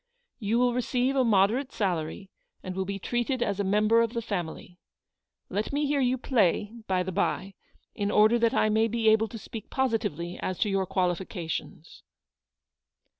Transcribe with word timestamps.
You 0.39 0.57
will 0.57 0.73
receive 0.73 1.15
a 1.15 1.23
moderate 1.23 1.71
salary, 1.71 2.31
and 2.63 2.75
will 2.75 2.85
be 2.85 2.97
treated 2.97 3.43
as 3.43 3.59
a 3.59 3.63
member 3.63 4.01
of 4.01 4.13
the 4.13 4.21
family. 4.23 4.79
Let 5.47 5.71
me 5.71 5.85
hear 5.85 5.99
you 5.99 6.17
play, 6.17 6.73
by 6.87 7.03
the 7.03 7.11
by, 7.11 7.53
in 7.93 8.09
order 8.09 8.39
that 8.39 8.55
I 8.55 8.67
may 8.67 8.87
be 8.87 9.09
able 9.09 9.27
to 9.27 9.37
speak 9.37 9.69
positively 9.69 10.39
as 10.39 10.57
to 10.61 10.71
your 10.71 10.87
qualifications." 10.87 12.01